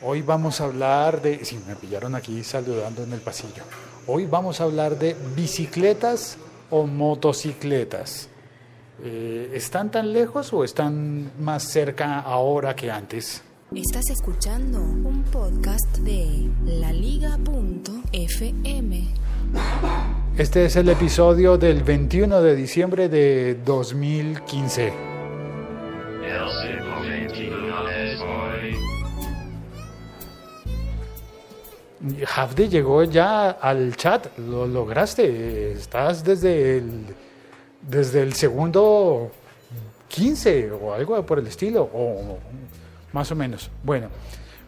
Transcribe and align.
Hoy 0.00 0.22
vamos 0.22 0.60
a 0.60 0.64
hablar 0.64 1.20
de, 1.20 1.44
sí, 1.44 1.58
me 1.66 1.74
pillaron 1.74 2.14
aquí 2.14 2.44
saludando 2.44 3.02
en 3.02 3.12
el 3.12 3.20
pasillo. 3.20 3.64
Hoy 4.06 4.26
vamos 4.26 4.60
a 4.60 4.64
hablar 4.64 4.96
de 4.98 5.16
bicicletas 5.34 6.38
o 6.70 6.86
motocicletas. 6.86 8.28
Eh, 9.02 9.50
¿Están 9.54 9.90
tan 9.90 10.12
lejos 10.12 10.52
o 10.52 10.62
están 10.64 11.32
más 11.40 11.64
cerca 11.64 12.20
ahora 12.20 12.76
que 12.76 12.90
antes? 12.90 13.42
Estás 13.74 14.08
escuchando 14.10 14.78
un 14.80 15.24
podcast 15.24 15.98
de 15.98 16.48
laliga.fm. 16.64 17.38
Este 20.36 20.64
es 20.64 20.76
el 20.76 20.88
episodio 20.88 21.58
del 21.58 21.82
21 21.82 22.40
de 22.40 22.56
diciembre 22.56 23.08
de 23.08 23.56
2015. 23.64 25.07
Hafde 32.34 32.68
llegó 32.68 33.02
ya 33.02 33.50
al 33.50 33.96
chat, 33.96 34.38
lo 34.38 34.66
lograste, 34.66 35.72
estás 35.72 36.22
desde 36.22 36.78
el, 36.78 37.06
desde 37.82 38.22
el 38.22 38.34
segundo 38.34 39.32
15 40.08 40.70
o 40.70 40.94
algo 40.94 41.20
por 41.26 41.40
el 41.40 41.48
estilo, 41.48 41.82
o 41.92 42.38
más 43.12 43.30
o 43.32 43.34
menos. 43.34 43.70
Bueno, 43.82 44.08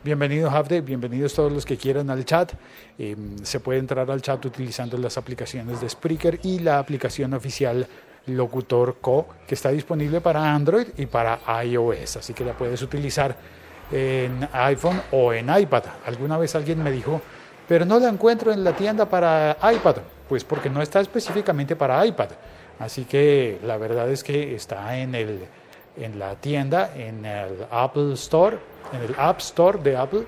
bienvenido 0.02 0.50
Hafde, 0.50 0.80
bienvenidos 0.80 1.32
todos 1.34 1.52
los 1.52 1.64
que 1.64 1.76
quieran 1.76 2.10
al 2.10 2.24
chat. 2.24 2.52
Eh, 2.98 3.16
se 3.44 3.60
puede 3.60 3.78
entrar 3.78 4.10
al 4.10 4.22
chat 4.22 4.44
utilizando 4.44 4.98
las 4.98 5.16
aplicaciones 5.16 5.80
de 5.80 5.88
Spreaker 5.88 6.40
y 6.42 6.58
la 6.58 6.80
aplicación 6.80 7.32
oficial 7.34 7.86
Locutor 8.26 8.96
Co, 9.00 9.28
que 9.46 9.54
está 9.54 9.70
disponible 9.70 10.20
para 10.20 10.52
Android 10.52 10.88
y 10.96 11.06
para 11.06 11.40
iOS, 11.64 12.16
así 12.16 12.34
que 12.34 12.44
la 12.44 12.54
puedes 12.54 12.82
utilizar 12.82 13.36
en 13.90 14.48
iPhone 14.52 15.00
o 15.12 15.32
en 15.32 15.54
iPad. 15.54 15.84
Alguna 16.06 16.38
vez 16.38 16.54
alguien 16.54 16.82
me 16.82 16.90
dijo, 16.90 17.20
pero 17.68 17.84
no 17.84 17.98
la 17.98 18.08
encuentro 18.08 18.52
en 18.52 18.64
la 18.64 18.72
tienda 18.72 19.06
para 19.06 19.56
iPad, 19.72 19.96
pues 20.28 20.44
porque 20.44 20.70
no 20.70 20.82
está 20.82 21.00
específicamente 21.00 21.76
para 21.76 22.04
iPad. 22.04 22.30
Así 22.78 23.04
que 23.04 23.60
la 23.62 23.76
verdad 23.76 24.10
es 24.10 24.24
que 24.24 24.54
está 24.54 24.98
en, 24.98 25.14
el, 25.14 25.40
en 25.96 26.18
la 26.18 26.34
tienda, 26.36 26.92
en 26.96 27.24
el 27.26 27.66
Apple 27.70 28.14
Store, 28.14 28.58
en 28.92 29.02
el 29.02 29.14
App 29.18 29.38
Store 29.40 29.78
de 29.78 29.96
Apple, 29.96 30.24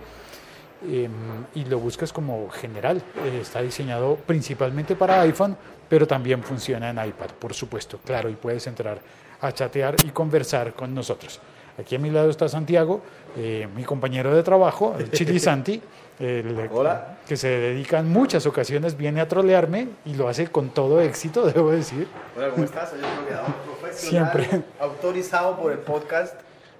eh, 0.86 1.08
y 1.54 1.64
lo 1.64 1.78
buscas 1.78 2.12
como 2.12 2.50
general. 2.50 3.02
Está 3.40 3.62
diseñado 3.62 4.16
principalmente 4.26 4.94
para 4.96 5.20
iPhone, 5.22 5.56
pero 5.88 6.06
también 6.06 6.42
funciona 6.42 6.90
en 6.90 6.96
iPad, 6.96 7.30
por 7.38 7.54
supuesto, 7.54 7.98
claro, 8.04 8.28
y 8.28 8.34
puedes 8.34 8.66
entrar 8.66 8.98
a 9.40 9.52
chatear 9.52 9.96
y 10.04 10.10
conversar 10.10 10.74
con 10.74 10.94
nosotros. 10.94 11.40
Aquí 11.78 11.96
a 11.96 11.98
mi 11.98 12.10
lado 12.10 12.28
está 12.30 12.48
Santiago, 12.48 13.00
eh, 13.36 13.66
mi 13.74 13.84
compañero 13.84 14.34
de 14.34 14.42
trabajo, 14.42 14.94
el 14.98 15.10
Chili 15.12 15.38
Santi, 15.40 15.80
el, 16.20 16.68
Hola. 16.70 17.18
que 17.26 17.36
se 17.36 17.48
dedica 17.48 17.98
en 17.98 18.10
muchas 18.10 18.44
ocasiones, 18.46 18.96
viene 18.96 19.20
a 19.20 19.28
trolearme 19.28 19.88
y 20.04 20.14
lo 20.14 20.28
hace 20.28 20.46
con 20.48 20.68
todo 20.70 21.00
éxito, 21.00 21.46
debo 21.52 21.70
decir. 21.70 22.06
Hola, 22.36 22.50
¿cómo 22.50 22.64
estás? 22.64 22.90
Soy 22.90 22.98
un 23.00 23.04
troleador 23.24 23.54
profesional, 23.80 24.32
Siempre. 24.32 24.62
autorizado 24.80 25.56
por 25.56 25.72
el 25.72 25.78
podcast, 25.78 26.34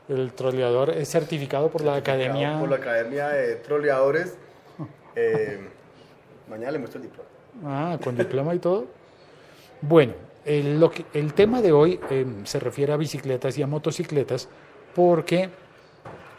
El 0.08 0.32
troleador 0.34 0.90
es 0.90 1.08
certificado 1.08 1.68
por 1.70 1.82
la 1.82 1.96
academia. 1.96 2.58
por 2.60 2.68
la 2.68 2.76
Academia 2.76 3.28
de 3.28 3.56
Troleadores. 3.56 4.36
Eh, 5.16 5.58
mañana 6.48 6.72
le 6.72 6.78
muestro 6.78 7.00
el 7.00 7.08
diploma. 7.08 7.28
Ah, 7.64 7.98
con 8.02 8.16
diploma 8.16 8.54
y 8.54 8.58
todo. 8.58 8.86
Bueno, 9.80 10.12
el, 10.44 10.78
lo 10.80 10.90
que- 10.90 11.04
el 11.14 11.32
tema 11.34 11.60
de 11.62 11.72
hoy 11.72 11.98
eh, 12.10 12.26
se 12.44 12.58
refiere 12.60 12.92
a 12.92 12.96
bicicletas 12.96 13.56
y 13.58 13.62
a 13.62 13.66
motocicletas 13.66 14.48
porque, 14.94 15.50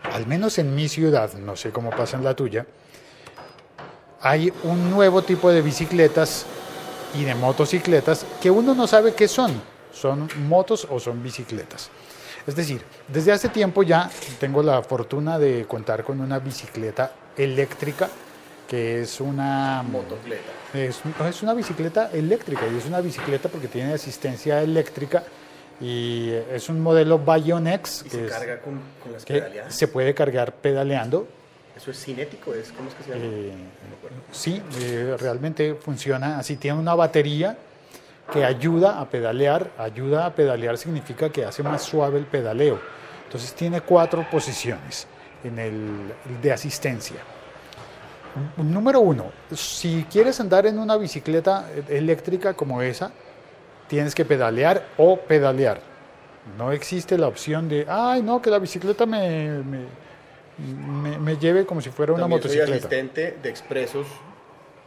al 0.03 0.27
menos 0.27 0.57
en 0.57 0.75
mi 0.75 0.87
ciudad, 0.87 1.33
no 1.33 1.55
sé 1.55 1.71
cómo 1.71 1.89
pasa 1.89 2.17
en 2.17 2.23
la 2.23 2.35
tuya, 2.35 2.65
hay 4.21 4.53
un 4.63 4.89
nuevo 4.89 5.21
tipo 5.21 5.49
de 5.49 5.61
bicicletas 5.61 6.45
y 7.13 7.23
de 7.23 7.35
motocicletas 7.35 8.25
que 8.41 8.49
uno 8.49 8.73
no 8.73 8.87
sabe 8.87 9.13
qué 9.13 9.27
son. 9.27 9.61
Son 9.91 10.27
motos 10.47 10.87
o 10.89 10.99
son 10.99 11.21
bicicletas. 11.21 11.89
Es 12.47 12.55
decir, 12.55 12.81
desde 13.07 13.31
hace 13.31 13.49
tiempo 13.49 13.83
ya 13.83 14.09
tengo 14.39 14.63
la 14.63 14.81
fortuna 14.81 15.37
de 15.37 15.65
contar 15.65 16.03
con 16.03 16.19
una 16.19 16.39
bicicleta 16.39 17.11
eléctrica 17.37 18.09
que 18.67 19.01
es 19.01 19.21
una 19.21 19.83
Motocleta. 19.83 20.51
es, 20.73 21.01
es 21.29 21.43
una 21.43 21.53
bicicleta 21.53 22.09
eléctrica 22.11 22.63
y 22.73 22.77
es 22.77 22.85
una 22.85 23.01
bicicleta 23.01 23.49
porque 23.49 23.67
tiene 23.67 23.93
asistencia 23.93 24.61
eléctrica 24.61 25.23
y 25.81 26.31
es 26.51 26.69
un 26.69 26.79
modelo 26.81 27.19
Bionex 27.19 28.03
que, 28.03 28.09
se 28.09 28.25
es- 28.25 28.31
carga 28.31 28.59
con, 28.61 28.79
con 29.01 29.11
las 29.13 29.25
que 29.25 29.35
pedaleadas. 29.35 29.75
se 29.75 29.87
puede 29.87 30.13
cargar 30.13 30.53
pedaleando. 30.53 31.27
Eso 31.75 31.89
es 31.91 32.03
cinético, 32.03 32.53
es, 32.53 32.71
¿cómo 32.71 32.89
es 32.89 32.95
que 32.95 33.03
se 33.03 33.09
llama? 33.09 33.21
Eh, 33.23 33.51
No 33.51 34.33
sí, 34.33 34.61
eh, 34.79 35.15
realmente 35.19 35.73
funciona 35.75 36.37
así. 36.39 36.55
Tiene 36.57 36.79
una 36.79 36.93
batería 36.93 37.57
que 38.31 38.45
ayuda 38.45 38.99
a 39.01 39.09
pedalear. 39.09 39.71
Ayuda 39.77 40.27
a 40.27 40.35
pedalear 40.35 40.77
significa 40.77 41.29
que 41.29 41.43
hace 41.43 41.63
más 41.63 41.81
suave 41.81 42.19
el 42.19 42.25
pedaleo. 42.25 42.79
Entonces 43.25 43.53
tiene 43.53 43.81
cuatro 43.81 44.25
posiciones 44.29 45.07
en 45.43 45.57
el 45.57 46.13
de 46.41 46.51
asistencia. 46.53 47.17
Número 48.57 48.99
uno, 48.99 49.31
si 49.55 50.05
quieres 50.11 50.39
andar 50.39 50.65
en 50.65 50.79
una 50.79 50.97
bicicleta 50.97 51.69
eléctrica 51.87 52.53
como 52.55 52.81
esa, 52.81 53.11
tienes 53.93 54.15
que 54.15 54.25
pedalear 54.25 54.87
o 54.97 55.17
pedalear. 55.19 55.79
No 56.57 56.71
existe 56.71 57.15
la 57.15 57.27
opción 57.27 57.69
de, 57.69 57.85
ay, 57.87 58.23
no, 58.23 58.41
que 58.41 58.49
la 58.49 58.57
bicicleta 58.57 59.05
me, 59.05 59.49
me, 59.63 59.85
me- 60.57 61.19
me 61.19 61.37
lleve 61.37 61.63
como 61.63 61.79
si 61.79 61.91
fuera 61.91 62.11
una 62.11 62.23
También 62.23 62.41
soy 62.41 62.51
motocicleta. 62.57 62.87
asistente 62.87 63.37
de 63.43 63.49
expresos. 63.49 64.07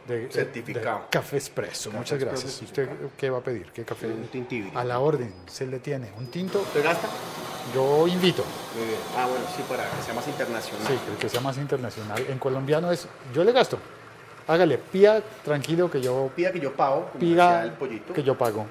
De- 0.05 0.29
Certificado. 0.29 0.99
de 0.99 1.03
café 1.09 1.37
expreso, 1.37 1.89
Café 1.89 1.97
muchas 1.99 2.21
expreso 2.21 2.43
gracias. 2.47 2.61
¿Usted 2.61 2.89
qué 3.17 3.29
va 3.29 3.37
a 3.37 3.41
pedir? 3.41 3.67
¿Qué 3.73 3.85
café? 3.85 4.07
Un 4.07 4.27
tintibi. 4.27 4.71
A 4.75 4.83
la 4.83 4.99
orden, 4.99 5.33
se 5.47 5.65
le 5.67 5.79
tiene. 5.79 6.11
Un 6.17 6.27
tinto, 6.27 6.59
¿Usted 6.59 6.83
gasta? 6.83 7.07
yo 7.73 8.07
invito. 8.09 8.43
Muy 8.77 8.87
bien. 8.87 8.99
Ah, 9.17 9.25
bueno, 9.29 9.45
sí, 9.55 9.63
para 9.69 9.83
que 9.89 10.01
sea 10.03 10.13
más 10.13 10.27
internacional. 10.27 10.85
Sí, 10.87 10.93
que 11.19 11.29
sea 11.29 11.39
más 11.41 11.57
internacional. 11.57 12.25
En 12.29 12.39
colombiano 12.39 12.91
es, 12.91 13.07
yo 13.33 13.43
le 13.45 13.53
gasto. 13.53 13.79
Hágale, 14.47 14.77
pía 14.77 15.21
tranquilo 15.43 15.89
que 15.91 15.99
yo 16.01 16.29
Pida 16.33 16.51
que 16.53 16.59
yo 16.61 16.73
pago, 16.73 17.09
pida 17.19 17.63
el 17.63 17.71
pollito. 17.71 18.13
que 18.13 18.23
yo 18.23 18.37
pago. 18.37 18.65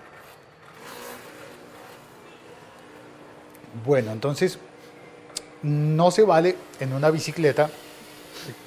Bueno, 3.85 4.13
entonces 4.13 4.59
no 5.63 6.11
se 6.11 6.23
vale 6.23 6.57
en 6.81 6.93
una 6.93 7.11
bicicleta 7.11 7.71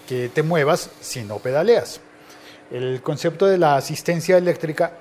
que 0.07 0.29
te 0.29 0.43
muevas 0.43 0.89
si 0.99 1.23
no 1.23 1.37
pedaleas. 1.37 2.01
El 2.71 3.01
concepto 3.01 3.45
de 3.45 3.57
la 3.57 3.77
asistencia 3.77 4.37
eléctrica 4.37 4.93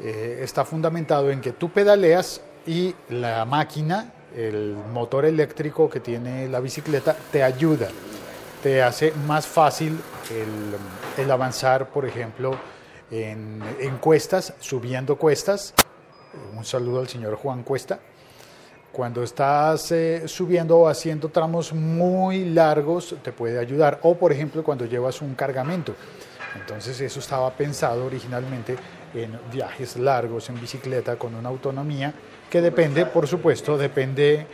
eh, 0.00 0.40
está 0.42 0.64
fundamentado 0.64 1.30
en 1.30 1.40
que 1.40 1.52
tú 1.52 1.70
pedaleas 1.70 2.40
y 2.66 2.94
la 3.08 3.44
máquina, 3.44 4.12
el 4.34 4.76
motor 4.92 5.24
eléctrico 5.24 5.88
que 5.90 6.00
tiene 6.00 6.48
la 6.48 6.60
bicicleta, 6.60 7.16
te 7.32 7.42
ayuda, 7.42 7.88
te 8.62 8.82
hace 8.82 9.12
más 9.26 9.46
fácil 9.46 9.98
el, 11.18 11.30
avanzar, 11.30 11.90
por 11.90 12.06
ejemplo, 12.06 12.58
en, 13.10 13.62
en 13.80 13.98
cuestas, 13.98 14.54
subiendo 14.60 15.16
cuestas. 15.16 15.74
Un 16.56 16.64
saludo 16.64 17.00
al 17.00 17.08
señor 17.08 17.36
Juan 17.36 17.62
Cuesta. 17.62 18.00
Cuando 18.96 19.22
estás 19.22 19.92
eh, 19.92 20.22
subiendo 20.26 20.78
o 20.78 20.88
haciendo 20.88 21.28
tramos 21.28 21.74
muy 21.74 22.46
largos, 22.46 23.14
te 23.22 23.30
puede 23.30 23.58
ayudar. 23.58 23.98
O, 24.04 24.14
por 24.14 24.32
ejemplo, 24.32 24.64
cuando 24.64 24.86
llevas 24.86 25.20
un 25.20 25.34
cargamento. 25.34 25.94
Entonces, 26.58 26.98
eso 27.02 27.20
estaba 27.20 27.50
pensado 27.52 28.06
originalmente 28.06 28.74
en 29.12 29.38
viajes 29.52 29.98
largos 29.98 30.48
en 30.48 30.58
bicicleta 30.58 31.16
con 31.16 31.34
una 31.34 31.50
autonomía 31.50 32.14
que 32.48 32.62
depende, 32.62 33.04
por 33.04 33.26
supuesto, 33.26 33.76
depende 33.76 34.46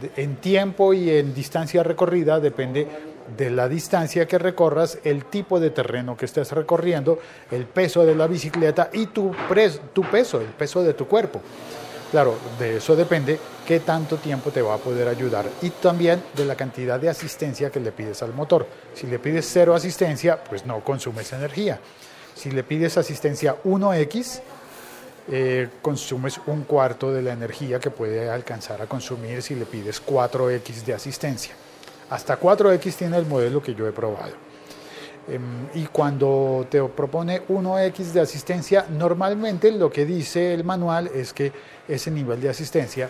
de- 0.00 0.10
en 0.20 0.34
tiempo 0.38 0.92
y 0.92 1.08
en 1.10 1.32
distancia 1.32 1.84
recorrida, 1.84 2.40
depende 2.40 2.88
de 3.36 3.50
la 3.50 3.68
distancia 3.68 4.26
que 4.26 4.36
recorras, 4.38 4.98
el 5.04 5.26
tipo 5.26 5.60
de 5.60 5.70
terreno 5.70 6.16
que 6.16 6.24
estés 6.24 6.50
recorriendo, 6.50 7.20
el 7.52 7.66
peso 7.66 8.04
de 8.04 8.16
la 8.16 8.26
bicicleta 8.26 8.90
y 8.92 9.06
tu 9.06 9.30
peso, 10.10 10.40
el 10.40 10.46
peso 10.48 10.82
de 10.82 10.94
tu 10.94 11.06
cuerpo. 11.06 11.40
Claro, 12.16 12.38
de 12.58 12.78
eso 12.78 12.96
depende 12.96 13.38
qué 13.66 13.80
tanto 13.80 14.16
tiempo 14.16 14.50
te 14.50 14.62
va 14.62 14.72
a 14.72 14.78
poder 14.78 15.06
ayudar 15.06 15.44
y 15.60 15.68
también 15.68 16.22
de 16.34 16.46
la 16.46 16.54
cantidad 16.54 16.98
de 16.98 17.10
asistencia 17.10 17.68
que 17.68 17.78
le 17.78 17.92
pides 17.92 18.22
al 18.22 18.32
motor. 18.32 18.66
Si 18.94 19.06
le 19.06 19.18
pides 19.18 19.46
cero 19.52 19.74
asistencia, 19.74 20.42
pues 20.42 20.64
no 20.64 20.80
consumes 20.80 21.30
energía. 21.34 21.78
Si 22.34 22.50
le 22.50 22.62
pides 22.62 22.96
asistencia 22.96 23.56
1X, 23.62 24.40
eh, 25.30 25.68
consumes 25.82 26.40
un 26.46 26.62
cuarto 26.62 27.12
de 27.12 27.20
la 27.20 27.34
energía 27.34 27.78
que 27.78 27.90
puede 27.90 28.30
alcanzar 28.30 28.80
a 28.80 28.86
consumir 28.86 29.42
si 29.42 29.54
le 29.54 29.66
pides 29.66 30.02
4X 30.02 30.86
de 30.86 30.94
asistencia. 30.94 31.54
Hasta 32.08 32.40
4X 32.40 32.94
tiene 32.94 33.18
el 33.18 33.26
modelo 33.26 33.62
que 33.62 33.74
yo 33.74 33.86
he 33.86 33.92
probado. 33.92 34.45
Em, 35.28 35.68
Y 35.74 35.86
cuando 35.86 36.66
te 36.70 36.82
propone 36.84 37.42
1X 37.48 38.12
de 38.12 38.20
asistencia, 38.20 38.86
normalmente 38.88 39.72
lo 39.72 39.90
que 39.90 40.06
dice 40.06 40.54
el 40.54 40.64
manual 40.64 41.08
es 41.08 41.32
que 41.32 41.52
ese 41.88 42.10
nivel 42.10 42.40
de 42.40 42.48
asistencia 42.48 43.08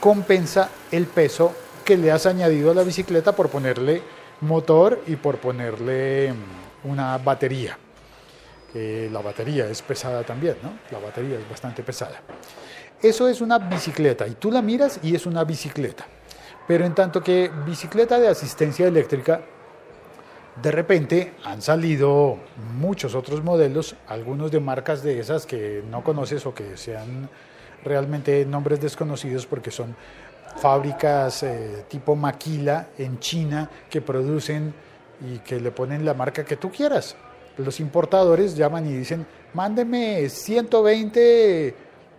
compensa 0.00 0.70
el 0.92 1.06
peso 1.06 1.52
que 1.84 1.96
le 1.96 2.12
has 2.12 2.26
añadido 2.26 2.70
a 2.70 2.74
la 2.74 2.84
bicicleta 2.84 3.32
por 3.32 3.48
ponerle 3.48 4.02
motor 4.40 5.02
y 5.06 5.16
por 5.16 5.38
ponerle 5.38 6.32
mm, 6.32 6.90
una 6.90 7.18
batería. 7.18 7.76
Eh, 8.74 9.08
la 9.12 9.20
batería 9.20 9.66
es 9.68 9.82
pesada 9.82 10.22
también, 10.22 10.56
¿no? 10.62 10.78
La 10.92 10.98
batería 11.04 11.38
es 11.38 11.48
bastante 11.48 11.82
pesada. 11.82 12.20
Eso 13.02 13.28
es 13.28 13.40
una 13.40 13.58
bicicleta 13.58 14.26
y 14.26 14.32
tú 14.32 14.50
la 14.50 14.62
miras 14.62 15.00
y 15.02 15.14
es 15.14 15.26
una 15.26 15.42
bicicleta. 15.44 16.06
Pero 16.66 16.84
en 16.84 16.94
tanto 16.94 17.22
que 17.22 17.50
bicicleta 17.64 18.20
de 18.20 18.28
asistencia 18.28 18.86
eléctrica, 18.86 19.40
de 20.62 20.70
repente 20.70 21.34
han 21.44 21.62
salido 21.62 22.38
muchos 22.78 23.14
otros 23.14 23.42
modelos, 23.42 23.96
algunos 24.06 24.50
de 24.50 24.60
marcas 24.60 25.02
de 25.02 25.20
esas 25.20 25.46
que 25.46 25.82
no 25.90 26.02
conoces 26.02 26.44
o 26.46 26.54
que 26.54 26.76
sean 26.76 27.28
realmente 27.84 28.44
nombres 28.44 28.80
desconocidos 28.80 29.46
porque 29.46 29.70
son 29.70 29.94
fábricas 30.56 31.42
eh, 31.44 31.84
tipo 31.88 32.16
Maquila 32.16 32.88
en 32.98 33.20
China 33.20 33.70
que 33.88 34.00
producen 34.00 34.74
y 35.20 35.38
que 35.38 35.60
le 35.60 35.70
ponen 35.70 36.04
la 36.04 36.14
marca 36.14 36.44
que 36.44 36.56
tú 36.56 36.70
quieras. 36.70 37.16
Los 37.56 37.80
importadores 37.80 38.56
llaman 38.56 38.86
y 38.86 38.92
dicen, 38.92 39.26
mándeme 39.54 40.28
120 40.28 41.74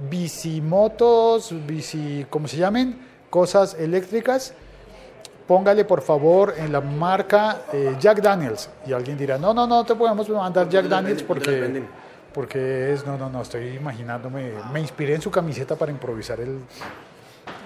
bicimotos, 0.09 1.53
bici, 1.65 2.25
¿cómo 2.29 2.47
se 2.47 2.57
llamen? 2.57 2.99
Cosas 3.29 3.75
eléctricas. 3.79 4.53
Póngale 5.49 5.83
por 5.83 6.03
favor 6.03 6.53
en 6.59 6.71
la 6.71 6.79
marca 6.79 7.61
eh, 7.73 7.95
Jack 7.99 8.21
Daniels. 8.21 8.69
Y 8.85 8.93
alguien 8.93 9.17
dirá, 9.17 9.39
no, 9.39 9.51
no, 9.51 9.65
no 9.65 9.83
te 9.83 9.95
podemos 9.95 10.29
mandar 10.29 10.69
Jack 10.69 10.85
Daniels 10.85 11.23
porque, 11.23 11.81
porque 12.31 12.93
es, 12.93 13.03
no, 13.03 13.17
no, 13.17 13.31
no, 13.31 13.41
estoy 13.41 13.69
imaginándome, 13.69 14.51
me 14.71 14.79
inspiré 14.79 15.15
en 15.15 15.21
su 15.23 15.31
camiseta 15.31 15.75
para 15.75 15.91
improvisar 15.91 16.39
el, 16.39 16.59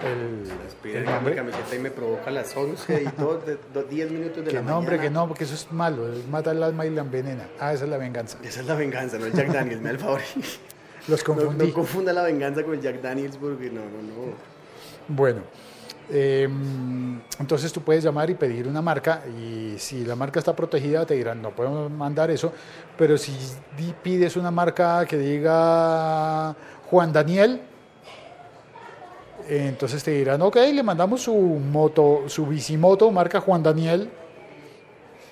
el, 0.02 0.94
el 0.94 1.04
nombre. 1.04 1.34
camiseta 1.34 1.76
y 1.76 1.78
me 1.78 1.90
provoca 1.90 2.30
las 2.30 2.56
11 2.56 3.02
y 3.02 3.20
2, 3.20 3.38
10 3.90 4.10
minutos 4.12 4.36
de 4.38 4.44
que 4.44 4.52
la 4.54 4.62
nombre, 4.62 4.96
mañana. 4.96 5.02
que 5.02 5.10
no, 5.10 5.28
porque 5.28 5.44
eso 5.44 5.54
es 5.54 5.70
malo, 5.70 6.10
es 6.10 6.26
mata 6.26 6.52
el 6.52 6.62
alma 6.62 6.86
y 6.86 6.90
la 6.90 7.02
envenena. 7.02 7.48
Ah, 7.60 7.74
esa 7.74 7.84
es 7.84 7.90
la 7.90 7.98
venganza. 7.98 8.38
Esa 8.42 8.60
es 8.60 8.66
la 8.66 8.76
venganza, 8.76 9.18
no 9.18 9.26
el 9.26 9.34
Jack 9.34 9.48
Daniels, 9.52 9.82
me 9.82 9.88
da 9.90 9.92
el 9.92 9.98
favor. 9.98 10.20
Los 11.08 11.22
confundí. 11.22 11.64
No, 11.64 11.68
no, 11.68 11.74
confunda 11.74 12.14
la 12.14 12.22
venganza 12.22 12.62
con 12.62 12.72
el 12.72 12.80
Jack 12.80 13.02
Daniels 13.02 13.36
porque 13.36 13.68
no, 13.68 13.82
no, 13.82 14.00
no. 14.00 14.32
Bueno, 15.06 15.42
eh, 16.10 16.48
entonces 17.38 17.72
tú 17.72 17.80
puedes 17.80 18.04
llamar 18.04 18.28
y 18.28 18.34
pedir 18.34 18.68
una 18.68 18.82
marca 18.82 19.22
y 19.26 19.74
si 19.78 20.04
la 20.04 20.14
marca 20.14 20.38
está 20.38 20.54
protegida 20.54 21.06
te 21.06 21.14
dirán 21.14 21.40
no 21.40 21.50
podemos 21.50 21.90
mandar 21.90 22.30
eso, 22.30 22.52
pero 22.98 23.16
si 23.16 23.32
pides 24.02 24.36
una 24.36 24.50
marca 24.50 25.06
que 25.06 25.16
diga 25.16 26.54
Juan 26.90 27.12
Daniel, 27.12 27.60
entonces 29.48 30.02
te 30.02 30.10
dirán, 30.12 30.40
ok, 30.42 30.56
le 30.72 30.82
mandamos 30.82 31.22
su 31.22 31.34
moto, 31.34 32.24
su 32.28 32.46
bicimoto 32.46 33.10
marca 33.10 33.40
Juan 33.40 33.62
Daniel 33.62 34.10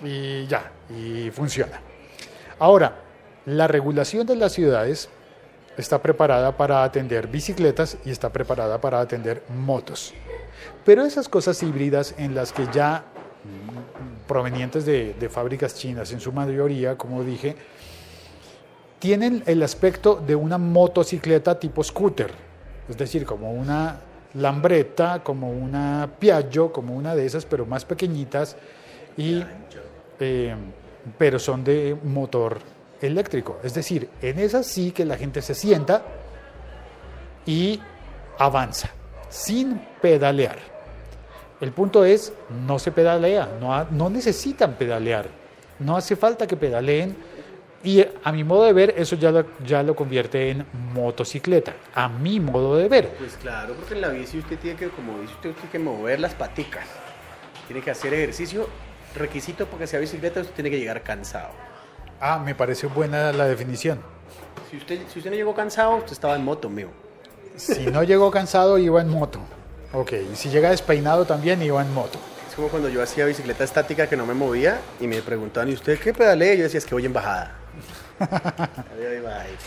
y 0.03 0.47
ya, 0.47 0.71
y 0.91 1.31
funciona. 1.31 1.81
Ahora, 2.59 2.97
la 3.47 3.67
regulación 3.67 4.27
de 4.27 4.37
las 4.37 4.53
ciudades 4.53 5.09
está 5.77 6.03
preparada 6.03 6.57
para 6.57 6.85
atender 6.85 7.27
bicicletas 7.27 7.97
y 8.05 8.11
está 8.11 8.31
preparada 8.31 8.81
para 8.81 9.01
atender 9.01 9.43
motos. 9.49 10.13
Pero 10.85 11.05
esas 11.05 11.29
cosas 11.29 11.63
híbridas 11.63 12.15
en 12.19 12.35
las 12.35 12.53
que 12.53 12.67
ya 12.73 13.05
provenientes 14.27 14.87
de, 14.87 15.15
de 15.15 15.29
fábricas 15.29 15.75
chinas 15.75 16.13
en 16.13 16.21
su 16.21 16.33
mayoría, 16.33 16.97
como 16.97 17.23
dije, 17.25 17.57
tienen 18.99 19.43
el 19.47 19.63
aspecto 19.63 20.15
de 20.15 20.37
una 20.37 20.59
motocicleta 20.59 21.59
tipo 21.59 21.83
scooter, 21.83 22.31
es 22.89 22.97
decir, 22.97 23.27
como 23.27 23.53
una 23.53 24.01
Lambretta, 24.35 25.23
como 25.23 25.51
una 25.51 26.09
Piaggio, 26.19 26.73
como 26.73 26.95
una 26.95 27.15
de 27.15 27.27
esas, 27.27 27.45
pero 27.45 27.67
más 27.67 27.85
pequeñitas, 27.85 28.57
y, 29.17 29.43
eh, 30.21 30.55
pero 31.19 31.39
son 31.39 31.65
de 31.65 31.97
motor 32.05 32.59
eléctrico. 33.01 33.59
Es 33.63 33.75
decir, 33.75 34.09
en 34.23 34.39
esas 34.39 34.67
sí 34.67 34.93
que 34.93 35.05
la 35.05 35.17
gente 35.17 35.43
se 35.43 35.55
sienta 35.55 36.03
y 37.45 37.81
avanza, 38.39 38.91
sin 39.33 39.81
pedalear. 40.01 40.59
El 41.61 41.73
punto 41.73 42.05
es, 42.05 42.33
no 42.67 42.79
se 42.79 42.93
pedalea, 42.93 43.49
no, 43.61 43.85
no 43.91 44.11
necesitan 44.11 44.75
pedalear, 44.75 45.27
no 45.79 45.97
hace 45.97 46.17
falta 46.17 46.47
que 46.47 46.57
pedaleen 46.57 47.17
y 47.85 48.05
a 48.23 48.31
mi 48.31 48.45
modo 48.45 48.65
de 48.65 48.73
ver, 48.73 48.95
eso 48.97 49.17
ya 49.17 49.33
lo, 49.33 49.45
ya 49.65 49.83
lo 49.83 49.97
convierte 49.97 50.51
en 50.51 50.65
motocicleta. 50.93 51.73
A 51.95 52.09
mi 52.09 52.39
modo 52.39 52.77
de 52.77 52.89
ver. 52.89 53.09
Pues 53.19 53.37
claro, 53.37 53.75
porque 53.75 53.95
en 53.95 54.03
la 54.03 54.09
bici 54.09 54.39
usted 54.39 54.59
tiene 54.59 54.79
que, 54.79 54.89
como 54.89 55.19
dice 55.19 55.33
usted, 55.35 55.53
tiene 55.53 55.71
que 55.71 55.79
mover 55.81 56.21
las 56.21 56.35
paticas. 56.35 56.87
Tiene 57.67 57.83
que 57.83 57.91
hacer 57.91 58.15
ejercicio. 58.15 58.69
Requisito 59.17 59.67
para 59.67 59.79
que 59.79 59.87
sea 59.89 59.99
bicicleta, 59.99 60.41
usted 60.41 60.55
tiene 60.55 60.71
que 60.71 60.79
llegar 60.79 61.03
cansado. 61.03 61.51
Ah, 62.21 62.39
me 62.39 62.55
parece 62.55 62.87
buena 62.87 63.33
la 63.33 63.47
definición. 63.47 64.01
Si 64.71 64.77
usted, 64.77 65.01
si 65.09 65.19
usted 65.19 65.31
no 65.31 65.37
llegó 65.37 65.55
cansado, 65.55 65.97
usted 65.97 66.13
estaba 66.13 66.37
en 66.37 66.45
moto, 66.45 66.71
mío. 66.71 67.02
Si 67.57 67.87
no 67.87 68.03
llegó 68.03 68.31
cansado, 68.31 68.79
iba 68.79 69.01
en 69.01 69.09
moto. 69.09 69.41
Ok, 69.93 70.13
y 70.33 70.37
si 70.37 70.49
llega 70.49 70.71
despeinado 70.71 71.25
también, 71.27 71.63
iba 71.63 71.83
en 71.83 71.93
moto. 71.93 72.19
Es 72.49 72.55
como 72.55 72.69
cuando 72.69 72.89
yo 72.89 73.03
hacía 73.03 73.25
bicicleta 73.25 73.65
estática 73.65 74.07
que 74.07 74.17
no 74.17 74.27
me 74.27 74.35
movía 74.35 74.81
y 75.01 75.07
me 75.07 75.21
preguntaban, 75.23 75.69
¿y 75.69 75.75
usted 75.75 75.99
qué 75.99 76.13
pedalea? 76.13 76.55
Yo 76.55 76.63
decía, 76.65 76.79
es 76.79 76.87
que 76.87 76.95
voy 76.95 77.07
en 77.07 77.13
bajada. 77.13 77.57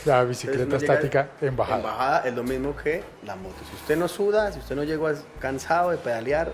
La 0.05 0.23
bicicleta 0.23 0.77
estática 0.77 1.29
en 1.41 1.55
bajada. 1.55 1.77
En 1.77 1.83
bajada 1.83 2.19
es 2.25 2.35
lo 2.35 2.43
mismo 2.43 2.75
que 2.75 3.03
la 3.25 3.35
moto. 3.35 3.55
Si 3.69 3.75
usted 3.75 3.97
no 3.97 4.07
suda, 4.07 4.51
si 4.51 4.59
usted 4.59 4.75
no 4.75 4.83
llegó 4.83 5.09
cansado 5.39 5.91
de 5.91 5.97
pedalear. 5.97 6.53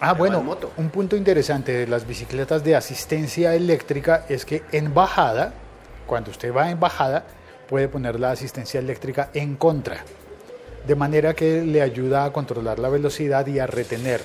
Ah, 0.00 0.12
bueno, 0.12 0.42
un 0.76 0.90
punto 0.90 1.16
interesante 1.16 1.72
de 1.72 1.86
las 1.86 2.06
bicicletas 2.06 2.64
de 2.64 2.74
asistencia 2.74 3.54
eléctrica 3.54 4.24
es 4.28 4.44
que 4.44 4.62
en 4.72 4.94
bajada, 4.94 5.52
cuando 6.06 6.30
usted 6.30 6.54
va 6.54 6.70
en 6.70 6.80
bajada, 6.80 7.24
puede 7.68 7.88
poner 7.88 8.18
la 8.18 8.30
asistencia 8.30 8.80
eléctrica 8.80 9.30
en 9.34 9.56
contra. 9.56 10.04
De 10.86 10.94
manera 10.94 11.34
que 11.34 11.62
le 11.62 11.82
ayuda 11.82 12.24
a 12.24 12.32
controlar 12.32 12.78
la 12.78 12.88
velocidad 12.88 13.46
y 13.46 13.58
a 13.58 13.66
retener. 13.66 14.20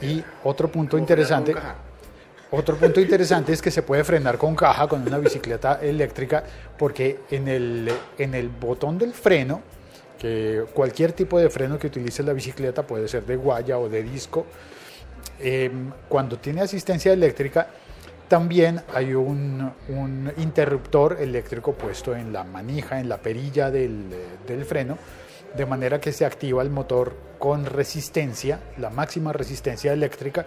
Y 0.00 0.22
otro 0.44 0.70
punto 0.70 0.98
interesante. 0.98 1.54
Otro 2.54 2.76
punto 2.76 3.00
interesante 3.00 3.52
es 3.52 3.62
que 3.62 3.70
se 3.70 3.82
puede 3.82 4.04
frenar 4.04 4.36
con 4.36 4.54
caja 4.54 4.86
con 4.86 5.06
una 5.06 5.16
bicicleta 5.18 5.80
eléctrica 5.80 6.44
porque 6.78 7.20
en 7.30 7.48
el, 7.48 7.90
en 8.18 8.34
el 8.34 8.50
botón 8.50 8.98
del 8.98 9.14
freno, 9.14 9.62
que 10.18 10.64
cualquier 10.74 11.12
tipo 11.12 11.38
de 11.38 11.48
freno 11.48 11.78
que 11.78 11.86
utilice 11.86 12.22
la 12.22 12.34
bicicleta 12.34 12.86
puede 12.86 13.08
ser 13.08 13.24
de 13.24 13.36
guaya 13.36 13.78
o 13.78 13.88
de 13.88 14.02
disco, 14.02 14.44
eh, 15.40 15.70
cuando 16.10 16.38
tiene 16.38 16.60
asistencia 16.60 17.12
eléctrica 17.12 17.68
también 18.28 18.80
hay 18.94 19.14
un, 19.14 19.72
un, 19.88 20.32
interruptor 20.38 21.18
eléctrico 21.20 21.72
puesto 21.72 22.14
en 22.14 22.32
la 22.32 22.44
manija, 22.44 23.00
en 23.00 23.08
la 23.08 23.18
perilla 23.18 23.70
del, 23.70 24.04
del 24.46 24.64
freno, 24.64 24.96
de 25.56 25.66
manera 25.66 26.00
que 26.00 26.12
se 26.12 26.24
activa 26.24 26.62
el 26.62 26.70
motor 26.70 27.14
con 27.38 27.64
resistencia, 27.64 28.60
la 28.78 28.90
máxima 28.90 29.32
resistencia 29.32 29.92
eléctrica, 29.92 30.46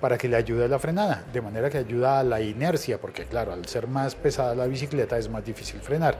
para 0.00 0.18
que 0.18 0.28
le 0.28 0.36
ayude 0.36 0.64
a 0.64 0.68
la 0.68 0.80
frenada, 0.80 1.24
de 1.32 1.40
manera 1.40 1.70
que 1.70 1.78
ayuda 1.78 2.18
a 2.18 2.24
la 2.24 2.40
inercia, 2.40 3.00
porque 3.00 3.26
claro, 3.26 3.52
al 3.52 3.64
ser 3.66 3.86
más 3.86 4.16
pesada 4.16 4.54
la 4.54 4.66
bicicleta 4.66 5.16
es 5.16 5.28
más 5.28 5.44
difícil 5.44 5.80
frenar. 5.80 6.18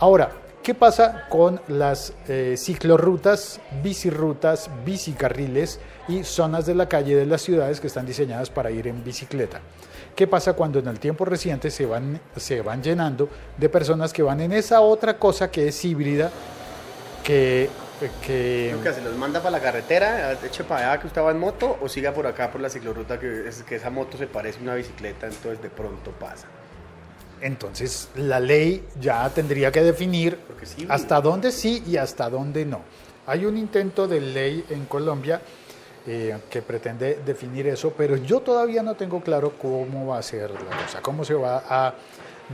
Ahora, 0.00 0.30
¿qué 0.62 0.74
pasa 0.74 1.26
con 1.30 1.62
las 1.68 2.12
eh, 2.28 2.56
ciclorrutas, 2.58 3.58
bicirutas, 3.82 4.68
bicicarriles 4.84 5.80
y 6.08 6.24
zonas 6.24 6.66
de 6.66 6.74
la 6.74 6.86
calle 6.86 7.16
de 7.16 7.24
las 7.24 7.40
ciudades 7.40 7.80
que 7.80 7.86
están 7.86 8.04
diseñadas 8.04 8.50
para 8.50 8.70
ir 8.70 8.86
en 8.86 9.02
bicicleta? 9.02 9.60
¿Qué 10.14 10.26
pasa 10.26 10.52
cuando 10.52 10.78
en 10.78 10.86
el 10.88 11.00
tiempo 11.00 11.24
reciente 11.24 11.70
se 11.70 11.86
van, 11.86 12.20
se 12.36 12.60
van 12.60 12.82
llenando 12.82 13.30
de 13.56 13.68
personas 13.70 14.12
que 14.12 14.22
van 14.22 14.42
en 14.42 14.52
esa 14.52 14.82
otra 14.82 15.18
cosa 15.18 15.50
que 15.50 15.68
es 15.68 15.84
híbrida, 15.84 16.30
que 17.24 17.68
que... 18.22 18.70
Lucas, 18.72 18.96
¿se 18.96 19.02
los 19.02 19.16
manda 19.16 19.40
para 19.40 19.52
la 19.52 19.60
carretera, 19.60 20.32
eche 20.32 20.64
para 20.64 20.92
allá 20.92 21.00
que 21.00 21.06
usted 21.06 21.22
va 21.22 21.30
en 21.30 21.38
moto 21.38 21.78
o 21.80 21.88
siga 21.88 22.12
por 22.12 22.26
acá 22.26 22.50
por 22.50 22.60
la 22.60 22.68
ciclorruta 22.68 23.18
que, 23.18 23.48
es, 23.48 23.62
que 23.62 23.76
esa 23.76 23.90
moto 23.90 24.16
se 24.16 24.26
parece 24.26 24.58
a 24.58 24.62
una 24.62 24.74
bicicleta, 24.74 25.26
entonces 25.26 25.62
de 25.62 25.70
pronto 25.70 26.10
pasa? 26.12 26.46
Entonces 27.40 28.08
la 28.16 28.40
ley 28.40 28.86
ya 29.00 29.28
tendría 29.30 29.70
que 29.70 29.82
definir 29.82 30.38
sí, 30.62 30.86
hasta 30.88 31.20
dónde 31.20 31.52
sí 31.52 31.82
y 31.86 31.96
hasta 31.96 32.30
dónde 32.30 32.64
no. 32.64 32.82
Hay 33.26 33.46
un 33.46 33.56
intento 33.56 34.06
de 34.06 34.20
ley 34.20 34.64
en 34.70 34.84
Colombia 34.86 35.40
eh, 36.06 36.36
que 36.50 36.62
pretende 36.62 37.20
definir 37.24 37.66
eso, 37.66 37.92
pero 37.96 38.16
yo 38.16 38.40
todavía 38.40 38.82
no 38.82 38.94
tengo 38.94 39.20
claro 39.22 39.54
cómo 39.60 40.08
va 40.08 40.18
a 40.18 40.22
ser 40.22 40.50
la 40.50 40.82
cosa, 40.82 41.00
cómo 41.00 41.24
se 41.24 41.34
va 41.34 41.64
a 41.68 41.94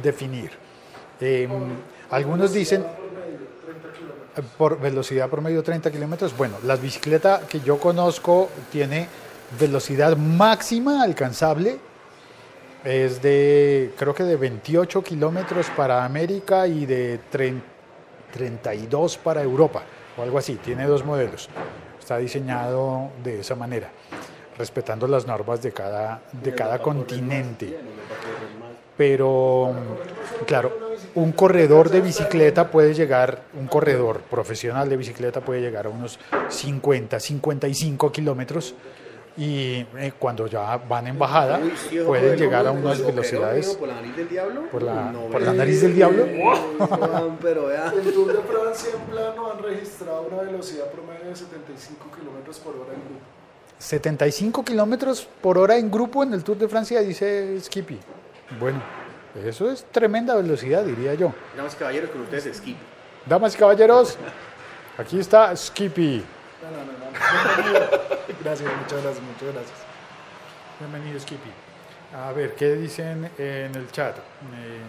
definir. 0.03 0.51
Eh, 1.21 1.49
algunos 2.11 2.53
dicen 2.53 2.85
por 4.57 4.79
velocidad 4.81 5.29
promedio 5.29 5.63
30 5.63 5.91
kilómetros. 5.91 6.37
Bueno, 6.37 6.57
la 6.65 6.77
bicicleta 6.77 7.43
que 7.49 7.61
yo 7.61 7.79
conozco 7.79 8.49
tiene 8.71 9.09
velocidad 9.59 10.17
máxima 10.17 11.03
alcanzable. 11.03 11.79
Es 12.85 13.21
de, 13.21 13.93
creo 13.99 14.15
que 14.15 14.23
de 14.25 14.37
28 14.37 15.03
kilómetros 15.03 15.67
para 15.77 16.05
América 16.05 16.67
y 16.67 16.87
de 16.87 17.21
32 18.33 19.19
para 19.19 19.43
Europa, 19.43 19.83
o 20.17 20.23
algo 20.23 20.39
así. 20.39 20.55
Tiene 20.57 20.87
dos 20.87 21.05
modelos. 21.05 21.51
Está 21.99 22.17
diseñado 22.19 23.11
de 23.23 23.41
esa 23.41 23.55
manera. 23.55 23.91
respetando 24.57 25.07
las 25.07 25.27
normas 25.27 25.63
de 25.63 25.73
cada, 25.73 26.21
de 26.33 26.55
cada 26.55 26.79
continente. 26.81 27.79
Pero, 28.97 29.73
claro, 30.47 30.90
un 31.15 31.33
corredor 31.33 31.91
de 31.91 32.01
bicicleta 32.01 32.71
puede 32.71 32.95
llegar, 32.95 33.43
un 33.59 33.67
corredor 33.67 34.21
profesional 34.23 34.89
de 34.89 34.97
bicicleta 34.97 35.41
puede 35.41 35.61
llegar 35.61 35.87
a 35.87 35.89
unos 35.89 36.19
50, 36.49 37.19
55 37.19 38.13
kilómetros 38.13 38.75
y 39.37 39.87
eh, 39.97 40.13
cuando 40.19 40.47
ya 40.47 40.77
van 40.77 41.07
en 41.07 41.19
bajada 41.19 41.61
pueden 42.05 42.37
llegar 42.37 42.67
a 42.67 42.73
unas 42.73 42.99
¿Pero 42.99 43.11
velocidades 43.11 43.75
¿Por 43.77 43.89
la 43.89 43.95
nariz 43.95 44.17
del 44.17 44.29
diablo? 44.29 44.63
por 44.71 44.83
la, 44.83 45.13
No, 45.13 45.21
por 45.27 45.41
la 45.41 45.53
nariz 45.53 45.81
del 45.83 45.95
diablo. 45.95 46.27
Pero 47.41 47.67
vea. 47.67 47.93
El 47.97 48.13
Tour 48.13 48.33
de 48.33 48.43
Francia 48.43 48.91
en 48.95 49.13
plano 49.13 49.53
han 49.53 49.63
registrado 49.63 50.23
una 50.23 50.43
velocidad 50.43 50.91
promedio 50.91 51.29
de 51.31 51.37
75 51.37 52.07
kilómetros 52.19 52.59
por 52.59 52.75
hora 52.75 52.93
en 52.93 53.01
grupo. 53.01 53.21
75 53.79 54.65
kilómetros 54.65 55.27
por 55.41 55.57
hora 55.57 55.79
en 55.79 55.91
grupo 55.91 56.23
en 56.23 56.35
el 56.35 56.45
Tour 56.45 56.59
de 56.59 56.69
Francia, 56.69 57.01
dice 57.01 57.59
Skippy. 57.61 57.99
Bueno, 58.59 58.83
eso 59.35 59.71
es 59.71 59.85
tremenda 59.85 60.35
velocidad, 60.35 60.85
diría 60.85 61.15
yo. 61.15 61.33
Damas 61.57 61.75
y 61.75 61.77
caballeros, 61.77 62.11
con 62.11 62.23
ustedes 62.23 62.57
Skip. 62.57 62.77
Damas 63.27 63.55
y 63.55 63.59
caballeros, 63.59 64.19
aquí 64.99 65.21
está 65.21 65.55
Skippy. 65.57 66.25
No, 66.63 66.71
no, 66.71 66.77
no, 66.79 66.93
no. 66.93 67.57
Bienvenido. 67.57 68.01
Gracias, 68.43 68.71
muchas 68.81 69.03
gracias, 69.03 69.25
muchas 69.25 69.55
gracias. 69.55 69.79
Bienvenido, 70.79 71.21
Skippy. 71.21 71.51
A 72.15 72.33
ver, 72.33 72.55
¿qué 72.55 72.75
dicen 72.75 73.31
en 73.39 73.75
el 73.75 73.91
chat? 73.93 74.17
Eh, 74.19 74.81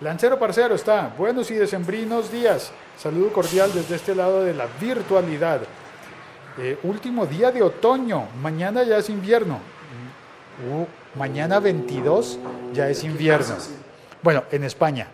Lancero 0.00 0.38
Parcero 0.38 0.74
está. 0.74 1.12
Buenos 1.16 1.50
y 1.50 1.54
decembrinos 1.54 2.32
días. 2.32 2.72
Saludo 2.96 3.32
cordial 3.32 3.70
desde 3.74 3.96
este 3.96 4.14
lado 4.14 4.42
de 4.42 4.54
la 4.54 4.66
virtualidad. 4.80 5.60
Eh, 6.58 6.78
último 6.84 7.26
día 7.26 7.50
de 7.50 7.62
otoño. 7.62 8.28
Mañana 8.40 8.82
ya 8.82 8.98
es 8.98 9.10
invierno. 9.10 9.60
Uh, 10.70 10.86
mañana 11.16 11.60
22 11.60 12.38
ya 12.72 12.88
es 12.88 13.04
invierno. 13.04 13.54
Bueno, 14.22 14.44
en 14.50 14.64
España. 14.64 15.08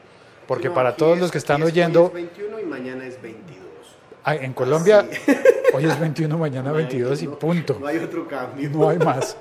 Porque 0.46 0.68
No, 0.68 0.74
para 0.74 0.96
todos 0.96 1.14
es- 1.16 1.20
los 1.22 1.30
que 1.30 1.38
están 1.38 1.62
oyendo, 1.62 2.06
es 2.08 2.12
21 2.14 2.60
y 2.60 2.64
mañana 2.64 3.06
es 3.06 3.20
22. 3.22 3.58
ah, 4.24 4.34
en 4.34 4.52
Colombia, 4.52 5.06
hoy 5.72 5.84
es 5.84 5.98
21, 6.00 6.36
mañana 6.38 6.72
22 6.72 7.22
y 7.22 7.26
No- 7.26 7.38
punto. 7.38 7.76
No 7.80 7.86
hay 7.86 7.98
otro 7.98 8.26
cambio. 8.26 8.68
No 8.70 8.88
hay 8.88 8.98
más. 8.98 9.36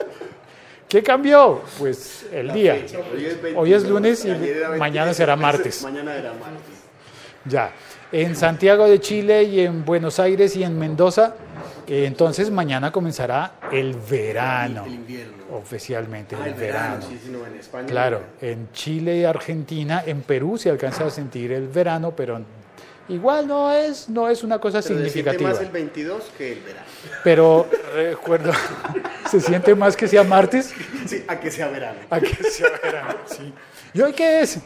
¿Qué 0.88 1.04
cambió? 1.04 1.62
Pues 1.78 2.26
el 2.32 2.48
La 2.48 2.54
día. 2.54 2.74
fecha. 2.76 2.98
Hoy 3.00 3.26
es, 3.26 3.34
22, 3.42 3.56
Hoy 3.64 3.74
es 3.74 3.84
lunes 3.84 4.26
y 4.26 4.32
ayer 4.32 4.58
era 4.58 4.70
mañana 4.70 5.06
23, 5.06 5.18
será 5.18 5.36
martes. 5.36 5.84
Mañana 5.84 6.16
era 6.16 6.32
martes. 6.34 6.76
Ya. 7.46 7.72
En 8.12 8.36
Santiago 8.36 8.88
de 8.88 9.00
Chile 9.00 9.44
y 9.44 9.60
en 9.62 9.86
Buenos 9.86 10.20
Aires 10.20 10.56
y 10.56 10.64
en 10.64 10.78
Mendoza, 10.80 11.36
entonces 11.90 12.52
mañana 12.52 12.92
comenzará 12.92 13.54
el 13.72 13.96
verano. 13.96 14.86
El 14.86 14.94
invierno. 14.94 15.34
Oficialmente, 15.52 16.36
Ah, 16.40 16.48
el 16.48 16.54
verano. 16.54 17.02
Sí, 17.08 17.20
sí, 17.24 17.30
no, 17.32 17.46
en 17.46 17.56
España. 17.60 17.88
Claro, 17.88 18.22
en 18.42 18.72
Chile 18.72 19.18
y 19.18 19.24
Argentina, 19.26 20.04
en 20.06 20.22
Perú 20.22 20.58
se 20.58 20.70
alcanza 20.70 21.06
a 21.06 21.10
sentir 21.10 21.52
el 21.52 21.68
verano, 21.68 22.14
pero 22.16 22.40
igual 23.08 23.48
no 23.48 23.72
es, 23.72 24.08
no 24.10 24.30
es 24.30 24.44
una 24.44 24.60
cosa 24.60 24.80
Pero 24.82 24.84
se 24.84 24.88
siente 24.94 25.10
significativa. 25.10 25.50
más 25.50 25.60
el 25.62 25.70
22 25.72 26.24
que 26.38 26.54
el 26.54 26.60
verano. 26.60 26.86
Pero 27.24 27.68
recuerdo, 27.96 28.52
se 29.32 29.40
siente 29.42 29.74
más 29.74 29.98
que 29.98 30.08
sea 30.08 30.24
martes 30.24 30.72
Sí, 31.08 31.24
a 31.28 31.40
que 31.40 31.50
sea 31.50 31.68
verano. 31.70 32.00
a 32.12 32.20
que 32.20 32.36
sea 32.44 32.70
verano. 32.84 33.16
Sí. 33.26 33.52
¿Y 33.96 34.02
hoy 34.02 34.14
qué 34.14 34.42
es? 34.42 34.60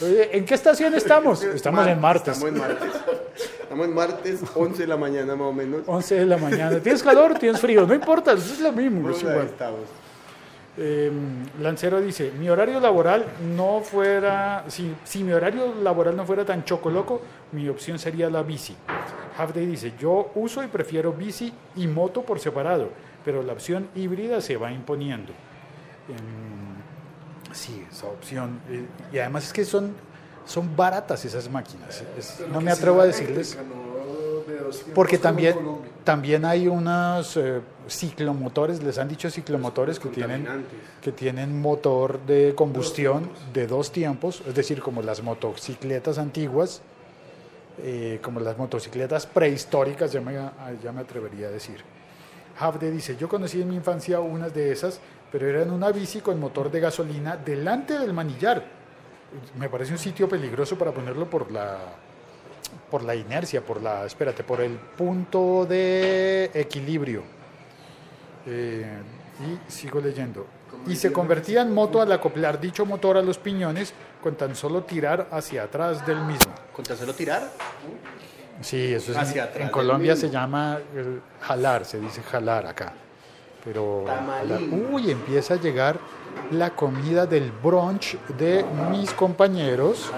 ¿En 0.00 0.44
qué 0.44 0.54
estación 0.54 0.94
estamos? 0.94 1.42
Estamos 1.54 1.86
en 1.86 2.00
martes. 2.00 2.34
Estamos 2.36 2.54
en 2.54 2.60
martes. 2.60 2.92
Estamos 3.62 3.86
en 3.86 3.94
martes, 3.94 4.40
11 4.54 4.82
de 4.82 4.88
la 4.88 4.96
mañana 4.96 5.36
más 5.36 5.48
o 5.48 5.52
menos. 5.52 5.82
11 5.86 6.14
de 6.14 6.26
la 6.26 6.36
mañana. 6.38 6.80
¿Tienes 6.80 7.02
calor? 7.02 7.38
¿Tienes 7.38 7.60
frío? 7.60 7.86
No 7.86 7.94
importa, 7.94 8.32
es 8.32 8.60
lo 8.60 8.72
mismo. 8.72 9.10
es 9.10 9.20
igual. 9.22 9.46
estamos. 9.46 9.80
Eh, 10.80 11.10
Lancero 11.60 12.00
dice, 12.00 12.30
mi 12.38 12.48
horario 12.48 12.78
laboral 12.78 13.24
no 13.56 13.80
fuera, 13.80 14.64
si, 14.68 14.94
si 15.02 15.24
mi 15.24 15.32
horario 15.32 15.74
laboral 15.82 16.16
no 16.16 16.24
fuera 16.24 16.44
tan 16.44 16.64
chocoloco, 16.64 17.20
mi 17.50 17.68
opción 17.68 17.98
sería 17.98 18.30
la 18.30 18.44
bici. 18.44 18.76
Halfday 19.36 19.66
dice, 19.66 19.94
yo 19.98 20.30
uso 20.36 20.62
y 20.62 20.68
prefiero 20.68 21.12
bici 21.12 21.52
y 21.74 21.88
moto 21.88 22.22
por 22.22 22.38
separado, 22.38 22.90
pero 23.24 23.42
la 23.42 23.54
opción 23.54 23.88
híbrida 23.96 24.40
se 24.40 24.56
va 24.56 24.70
imponiendo. 24.70 25.32
Em, 26.08 26.67
sí, 27.52 27.84
esa 27.90 28.06
opción. 28.06 28.60
eh, 28.70 28.86
y 29.12 29.18
además 29.18 29.44
es 29.46 29.52
que 29.52 29.64
son, 29.64 29.94
son 30.46 30.74
baratas 30.76 31.24
esas 31.24 31.50
máquinas. 31.50 32.02
Es- 32.16 32.34
Pero 32.38 32.52
no 32.52 32.60
me 32.60 32.70
atrevo 32.70 33.00
a 33.00 33.06
decirles. 33.06 33.56
Porque 34.94 35.18
también, 35.18 35.54
también 36.04 36.44
hay 36.44 36.68
unos 36.68 37.36
eh, 37.36 37.60
ciclomotores, 37.88 38.82
les 38.82 38.98
han 38.98 39.08
dicho 39.08 39.30
ciclomotores 39.30 39.98
que 39.98 40.08
tienen, 40.08 40.46
que 41.02 41.12
tienen 41.12 41.60
motor 41.60 42.18
de 42.26 42.54
combustión 42.54 43.30
de 43.52 43.66
dos 43.66 43.92
tiempos, 43.92 44.42
es 44.46 44.54
decir, 44.54 44.80
como 44.80 45.02
las 45.02 45.22
motocicletas 45.22 46.18
antiguas, 46.18 46.80
eh, 47.80 48.18
como 48.22 48.40
las 48.40 48.56
motocicletas 48.58 49.26
prehistóricas, 49.26 50.12
ya 50.12 50.20
me, 50.20 50.32
ya 50.82 50.92
me 50.92 51.00
atrevería 51.02 51.48
a 51.48 51.50
decir. 51.50 51.82
Havde 52.58 52.90
dice, 52.90 53.16
yo 53.16 53.28
conocí 53.28 53.62
en 53.62 53.68
mi 53.68 53.76
infancia 53.76 54.20
unas 54.20 54.52
de 54.52 54.72
esas, 54.72 55.00
pero 55.30 55.46
eran 55.46 55.70
una 55.70 55.92
bici 55.92 56.20
con 56.20 56.40
motor 56.40 56.70
de 56.70 56.80
gasolina 56.80 57.36
delante 57.36 57.98
del 57.98 58.12
manillar. 58.12 58.64
Me 59.58 59.68
parece 59.68 59.92
un 59.92 59.98
sitio 59.98 60.28
peligroso 60.28 60.76
para 60.76 60.90
ponerlo 60.90 61.30
por 61.30 61.52
la, 61.52 61.78
por 62.90 63.04
la 63.04 63.14
inercia, 63.14 63.60
por 63.60 63.80
la, 63.80 64.04
espérate, 64.06 64.42
por 64.42 64.60
el 64.60 64.72
punto 64.72 65.66
de 65.66 66.50
equilibrio. 66.52 67.22
Eh, 68.46 69.02
y 69.40 69.70
sigo 69.70 70.00
leyendo. 70.00 70.46
Y 70.86 70.96
se 70.96 71.12
convertía 71.12 71.62
en 71.62 71.72
moto 71.72 72.00
al 72.00 72.10
acoplar 72.10 72.60
dicho 72.60 72.84
motor 72.84 73.16
a 73.16 73.22
los 73.22 73.38
piñones 73.38 73.92
con 74.22 74.34
tan 74.34 74.56
solo 74.56 74.82
tirar 74.82 75.28
hacia 75.30 75.64
atrás 75.64 76.04
del 76.06 76.20
mismo. 76.22 76.52
¿Con 76.72 76.84
tan 76.84 76.96
solo 76.96 77.14
tirar? 77.14 77.52
Sí, 78.60 78.92
eso 78.94 79.12
es 79.12 79.18
Hacia 79.18 79.42
en- 79.44 79.48
atrás 79.48 79.56
en 79.60 79.62
del 79.66 79.70
Colombia 79.72 80.16
se 80.16 80.30
llama 80.30 80.78
eh, 80.94 81.18
jalar, 81.42 81.84
se 81.84 82.00
dice 82.00 82.22
jalar 82.22 82.66
acá. 82.66 82.92
Pero 83.64 84.04
jalar. 84.06 84.60
uy, 84.90 85.10
empieza 85.10 85.54
a 85.54 85.56
llegar 85.58 85.98
la 86.52 86.70
comida 86.70 87.26
del 87.26 87.50
brunch 87.52 88.16
de 88.38 88.64
mis 88.90 89.12
compañeros. 89.12 90.10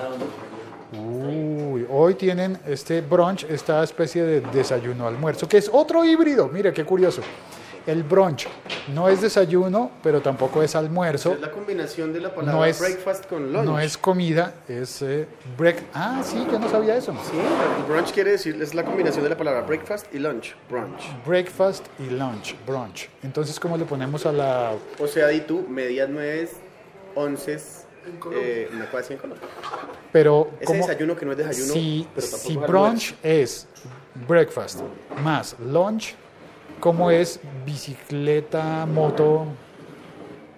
Uy, 0.92 1.86
hoy 1.88 2.14
tienen 2.14 2.58
este 2.66 3.00
brunch, 3.00 3.44
esta 3.44 3.82
especie 3.84 4.22
de 4.24 4.40
desayuno 4.40 5.06
almuerzo, 5.06 5.48
que 5.48 5.58
es 5.58 5.70
otro 5.72 6.04
híbrido. 6.04 6.48
Mire 6.48 6.72
qué 6.72 6.84
curioso. 6.84 7.22
El 7.90 8.04
brunch 8.04 8.46
no 8.94 9.08
es 9.08 9.20
desayuno, 9.20 9.90
pero 10.00 10.20
tampoco 10.20 10.62
es 10.62 10.76
almuerzo. 10.76 11.32
Es 11.32 11.40
la 11.40 11.50
combinación 11.50 12.12
de 12.12 12.20
la 12.20 12.32
palabra 12.32 12.52
No 12.52 12.64
es, 12.64 12.78
breakfast 12.78 13.26
con 13.26 13.52
lunch. 13.52 13.64
no 13.64 13.80
es 13.80 13.98
comida, 13.98 14.54
es 14.68 15.02
eh, 15.02 15.26
break. 15.58 15.82
Ah, 15.92 16.22
sí, 16.24 16.46
yo 16.52 16.60
no 16.60 16.68
sabía 16.70 16.96
eso. 16.96 17.12
Sí, 17.28 17.36
el 17.36 17.92
brunch 17.92 18.12
quiere 18.12 18.30
decir, 18.30 18.62
es 18.62 18.74
la 18.74 18.84
combinación 18.84 19.24
de 19.24 19.30
la 19.30 19.36
palabra 19.36 19.62
breakfast 19.62 20.06
y 20.14 20.20
lunch. 20.20 20.54
Brunch. 20.68 21.02
Breakfast 21.26 21.84
y 21.98 22.10
lunch, 22.10 22.54
brunch. 22.64 23.08
Entonces, 23.24 23.58
¿cómo 23.58 23.76
le 23.76 23.84
ponemos 23.84 24.24
a 24.24 24.30
la... 24.30 24.72
O 25.00 25.08
sea, 25.08 25.26
di 25.26 25.40
tú, 25.40 25.66
medias 25.68 26.08
nueve, 26.08 26.48
once, 27.16 27.58
eh, 28.32 28.68
me 28.72 28.84
puede 28.84 29.02
decir 29.02 29.14
en 29.16 29.20
Colombia. 29.20 29.48
Pero, 30.12 30.48
Ese 30.60 30.64
¿cómo? 30.66 30.86
desayuno 30.86 31.16
que 31.16 31.26
no 31.26 31.32
es 31.32 31.38
desayuno, 31.38 31.72
Si, 31.72 32.06
pero 32.14 32.68
brunch 32.68 33.16
es 33.20 33.66
breakfast 34.28 34.80
más 35.24 35.56
lunch, 35.58 36.14
¿cómo 36.80 37.10
es 37.10 37.40
bicicleta, 37.64 38.86
moto? 38.86 39.46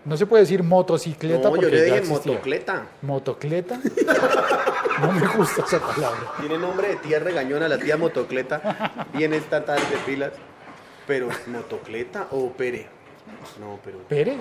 No 0.04 0.16
se 0.16 0.26
puede 0.26 0.42
decir 0.42 0.62
motocicleta 0.62 1.48
No, 1.48 1.56
yo 1.56 1.60
porque 1.62 1.76
le 1.76 1.88
ya 1.88 1.94
dije 1.96 2.08
motocleta. 2.08 2.86
¿Motocleta? 3.02 3.80
No 5.00 5.10
me 5.10 5.26
gusta 5.26 5.62
esa 5.62 5.80
palabra. 5.80 6.20
Tiene 6.38 6.58
nombre 6.58 6.88
de 6.88 6.96
tía 6.96 7.18
regañona, 7.18 7.66
la 7.66 7.76
tía 7.78 7.96
motocleta. 7.96 9.08
Viene 9.12 9.38
esta 9.38 9.64
tarde 9.64 9.82
de 9.90 9.96
pilas. 10.06 10.32
Pero, 11.08 11.28
¿motocleta 11.48 12.28
o 12.30 12.52
pere? 12.52 12.86
No, 13.60 13.78
pero 13.84 13.98
¿Pere? 14.08 14.36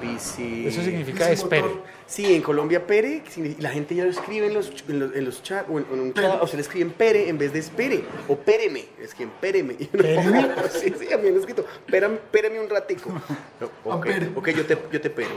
bici. 0.00 0.66
Eso 0.66 0.82
significa 0.82 1.28
Bici 1.28 1.42
espere. 1.42 1.62
motor. 1.62 1.82
Sí, 2.06 2.34
en 2.34 2.42
Colombia 2.42 2.86
pere, 2.86 3.22
la 3.58 3.70
gente 3.70 3.94
ya 3.94 4.04
lo 4.04 4.10
escribe 4.10 4.46
en 4.48 4.54
los, 4.54 4.72
en 4.88 4.98
los, 5.00 5.14
en 5.16 5.24
los 5.24 5.42
chats, 5.42 5.68
o 5.70 5.78
en, 5.78 5.86
en 5.92 6.00
un 6.00 6.14
chat, 6.14 6.42
o 6.42 6.46
se 6.46 6.56
le 6.56 6.62
escriben 6.62 6.90
pere 6.90 7.28
en 7.28 7.38
vez 7.38 7.52
de 7.52 7.60
espere, 7.60 8.04
o 8.28 8.36
péreme, 8.36 8.84
es 9.00 9.14
que 9.14 9.26
péreme. 9.26 9.76
Y 9.78 9.88
uno, 9.92 10.02
¿Péreme? 10.02 10.48
Sí, 10.70 10.92
sí, 10.98 11.12
a 11.12 11.16
mí 11.16 11.24
me 11.24 11.28
han 11.30 11.36
escrito, 11.36 11.64
"Pérame- 11.88 12.18
péreme 12.30 12.60
un 12.60 12.68
ratico. 12.68 13.10
No, 13.60 13.66
ok, 13.84 13.94
Ampere. 14.06 14.30
ok, 14.34 14.48
yo 14.50 14.66
te, 14.66 14.78
yo 14.92 15.00
te 15.00 15.10
pero. 15.10 15.30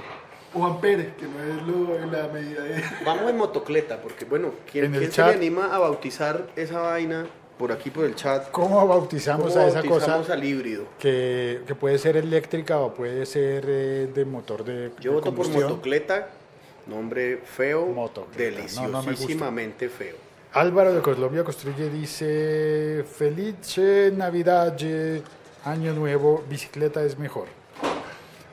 O 0.53 0.65
ampere, 0.65 1.13
que 1.15 1.25
no 1.27 1.43
es 1.43 1.67
lo, 1.67 2.11
la 2.11 2.27
medida 2.27 2.63
de... 2.63 2.83
Vamos 3.05 3.29
en 3.29 3.37
motocleta, 3.37 4.01
porque 4.01 4.25
bueno, 4.25 4.51
¿quién, 4.71 4.89
quién 4.91 5.03
se 5.03 5.09
chat. 5.11 5.27
le 5.29 5.35
anima 5.35 5.73
a 5.75 5.77
bautizar 5.77 6.47
esa 6.55 6.79
vaina 6.81 7.27
por 7.59 7.71
aquí 7.71 7.91
por 7.91 8.05
el 8.05 8.15
chat? 8.15 8.49
¿Cómo 8.51 8.87
bautizamos 8.87 9.53
¿Cómo 9.53 9.65
a 9.65 9.67
esa 9.67 9.81
cosa 9.81 10.13
bautizamos 10.13 10.29
al 10.29 10.43
híbrido? 10.43 10.85
que, 10.97 11.61
que 11.67 11.75
puede 11.75 11.99
ser 11.99 12.17
eléctrica 12.17 12.79
o 12.79 12.93
puede 12.93 13.25
ser 13.25 13.65
eh, 13.67 14.09
de 14.15 14.25
motor 14.25 14.63
de, 14.63 14.91
Yo 14.99 15.11
de 15.11 15.15
voto 15.17 15.35
por 15.35 15.47
motocleta, 15.49 16.29
nombre 16.87 17.37
feo, 17.43 17.85
Motocleta. 17.85 18.63
No, 18.81 18.87
no 18.87 19.01
deliciosísimamente 19.03 19.89
feo. 19.89 20.15
Álvaro 20.53 20.93
de 20.93 21.01
Colombia 21.01 21.43
Construye 21.43 21.89
dice, 21.89 23.03
Felice 23.03 24.11
Navidad, 24.15 24.75
Año 25.65 25.93
Nuevo, 25.93 26.43
bicicleta 26.49 27.03
es 27.03 27.19
mejor. 27.19 27.47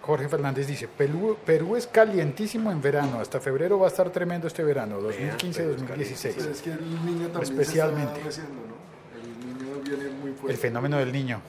Jorge 0.03 0.29
Fernández 0.29 0.67
dice, 0.67 0.89
Perú, 0.89 1.37
Perú 1.45 1.75
es 1.75 1.87
calientísimo 1.87 2.71
en 2.71 2.81
verano, 2.81 3.19
hasta 3.19 3.41
febrero 3.41 3.79
va 3.79 3.87
a 3.87 3.89
estar 3.89 4.11
tremendo 4.11 4.47
este 4.47 4.63
verano, 4.63 5.01
2015-2016. 5.01 6.35
Pero 6.37 6.51
es 6.51 6.63
que 6.63 6.71
el 6.73 7.07
niño 7.07 7.29
también 7.29 7.43
Especialmente. 7.43 8.13
se 8.23 8.29
está 8.29 8.43
meciendo, 8.43 8.61
¿no? 8.69 8.77
El 9.17 9.59
niño 9.59 9.81
viene 9.83 10.11
muy 10.21 10.26
fuerte. 10.37 10.53
El 10.53 10.59
fenómeno 10.59 10.99
del 10.99 11.13
niño. 11.13 11.41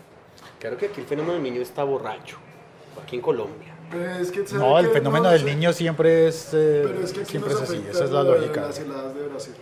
Claro 0.59 0.77
que 0.77 0.87
aquí 0.87 1.01
el 1.01 1.07
fenómeno 1.07 1.33
del 1.33 1.43
niño 1.43 1.61
está 1.61 1.83
borracho. 1.83 2.37
Aquí 3.01 3.15
en 3.15 3.21
Colombia. 3.21 3.73
Es 4.19 4.31
que, 4.31 4.45
¿sabe 4.45 4.59
No, 4.59 4.79
el 4.79 4.89
fenómeno 4.89 5.25
No, 5.25 5.29
del 5.29 5.41
sí, 5.41 5.45
niño 5.45 5.71
siempre 5.71 6.27
es, 6.27 6.49
eh, 6.53 6.83
Pero 6.85 7.01
es 7.01 7.13
que 7.13 7.21
aquí 7.21 7.31
siempre 7.31 7.53
es 7.53 7.61
así, 7.61 7.85
esa 7.89 8.03
es 8.03 8.11
la 8.11 8.23
lógica. 8.23 8.61
Las 8.61 8.79
heladas 8.79 9.15
de 9.15 9.27
Brasil. 9.27 9.53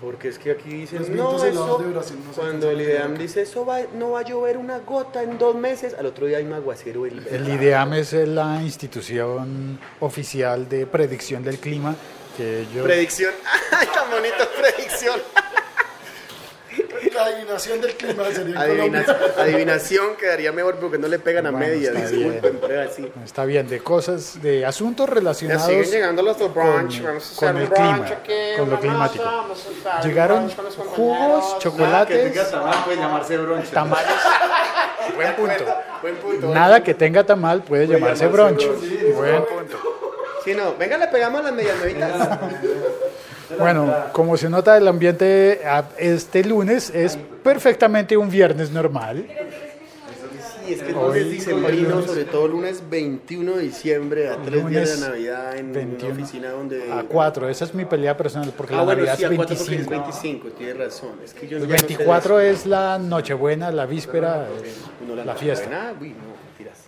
Porque 0.00 0.28
es 0.28 0.38
que 0.38 0.50
aquí 0.50 0.70
dicen, 0.70 1.16
no, 1.16 1.36
eso, 1.42 1.78
de 1.78 1.90
Brasil 1.90 2.18
no 2.26 2.32
cuando 2.32 2.70
el 2.70 2.80
IDEAM 2.80 3.16
dice, 3.16 3.42
eso 3.42 3.64
va, 3.64 3.80
no 3.96 4.10
va 4.12 4.20
a 4.20 4.22
llover 4.22 4.58
una 4.58 4.78
gota 4.80 5.22
en 5.22 5.38
dos 5.38 5.54
meses, 5.54 5.94
al 5.94 6.06
otro 6.06 6.26
día 6.26 6.38
hay 6.38 6.44
un 6.44 6.52
aguacero. 6.52 7.06
El, 7.06 7.26
El 7.26 7.48
IDEAM 7.48 7.94
es 7.94 8.12
la 8.12 8.60
institución 8.62 9.78
oficial 10.00 10.68
de 10.68 10.86
predicción 10.86 11.42
del 11.42 11.58
clima 11.58 11.94
que 12.36 12.66
yo... 12.74 12.84
Predicción. 12.84 13.32
¡Ay, 13.72 13.86
tan 13.94 14.10
bonito, 14.10 14.44
predicción! 14.58 15.20
La 17.14 17.26
adivinación 17.26 17.80
del 17.80 17.94
clima 17.96 18.24
sería 18.32 18.54
en 18.54 18.56
Adivina- 18.56 19.04
Colombia. 19.04 19.34
adivinación 19.42 20.16
quedaría 20.16 20.50
mejor 20.52 20.76
porque 20.76 20.98
no 20.98 21.06
le 21.08 21.18
pegan 21.18 21.46
a 21.46 21.52
media. 21.52 21.90
está 21.92 22.08
Disculpen, 22.08 22.58
pero 22.60 22.82
es 22.82 22.90
así. 22.90 23.12
Está 23.24 23.44
bien, 23.44 23.68
de 23.68 23.80
cosas, 23.80 24.42
de 24.42 24.66
asuntos 24.66 25.06
Ya 25.08 25.14
relacionados 25.14 25.66
siguen 25.66 25.90
llegando 25.90 26.22
los 26.22 26.38
del 26.38 26.48
brunch. 26.48 26.96
con- 26.96 27.06
vamos 27.06 27.32
a 27.32 27.36
con 27.36 27.48
hacer 27.48 27.56
el 27.56 27.62
un 27.62 27.68
brunch 27.68 28.04
clima, 28.04 28.06
aquí, 28.20 28.58
con 28.58 28.70
lo 28.70 28.80
climático. 28.80 29.24
masa, 29.24 29.36
vamos 29.36 29.58
a 29.58 29.62
hacer 29.62 30.02
un 30.02 30.08
Llegaron 30.08 30.38
brunch 30.38 30.56
con 30.56 30.64
los 30.64 30.74
jugos, 30.74 31.18
compañeros. 31.18 31.58
chocolates, 31.60 32.32
puede 32.84 32.96
llamarse 32.98 33.36
brunch. 33.38 33.70
tamales. 33.70 34.06
Buen 35.14 35.34
punto. 35.36 35.64
Buen 36.02 36.16
punto. 36.16 36.48
Nada 36.54 36.82
que 36.82 36.94
tenga 36.94 37.24
tamal 37.24 37.62
puede 37.62 37.86
llamarse 37.86 38.26
brunch. 38.26 38.66
Buen 39.14 39.44
punto. 39.44 39.78
Sí, 40.44 40.52
no. 40.54 40.74
Venga, 40.76 40.98
le 40.98 41.06
pegamos 41.08 41.42
las 41.44 41.52
medias 41.52 41.76
nuevitas. 41.78 42.38
Bueno, 43.58 43.94
como 44.12 44.36
se 44.36 44.48
nota 44.48 44.76
el 44.76 44.86
ambiente 44.88 45.60
este 45.98 46.44
lunes 46.44 46.90
es 46.90 47.16
perfectamente 47.42 48.16
un 48.16 48.30
viernes 48.30 48.70
normal. 48.70 49.26
Sí, 50.66 50.72
es 50.72 50.82
que 50.82 50.92
lunes 50.92 51.30
dicembrino, 51.30 52.02
sobre 52.02 52.24
todo 52.24 52.48
lunes 52.48 52.82
21 52.88 53.56
de 53.56 53.62
diciembre, 53.62 54.28
a 54.30 54.36
tres 54.38 54.66
días 54.66 55.00
de 55.00 55.06
Navidad 55.08 55.56
en 55.56 55.72
21 55.72 56.04
una 56.06 56.14
oficina 56.14 56.50
donde... 56.50 56.90
A 56.92 57.02
4, 57.02 57.48
esa 57.50 57.64
es 57.66 57.74
mi 57.74 57.84
pelea 57.84 58.16
personal 58.16 58.50
porque 58.56 58.72
Ah, 58.72 58.78
la 58.78 58.82
bueno, 58.84 58.98
Navidad 59.04 59.16
sí, 59.18 59.24
es 59.24 59.30
a 59.30 59.34
4 59.36 59.56
porque 59.56 59.62
es 59.62 59.68
25. 59.88 59.90
25, 59.90 60.48
tienes 60.56 60.78
razón. 60.78 61.10
Es 61.22 61.34
que 61.34 61.46
yo 61.48 61.58
El 61.58 61.66
ya 61.66 61.74
no 61.74 61.78
sé 61.80 61.86
24 61.86 62.40
es 62.40 62.66
la 62.66 62.98
Nochebuena, 62.98 63.70
la 63.72 63.84
víspera, 63.84 64.46
es 64.64 65.06
No, 65.06 65.14
la 65.22 65.34
fiesta. 65.34 65.66
Buena, 65.66 65.92
uy, 66.00 66.08
no, 66.10 66.34
mentiras. 66.46 66.78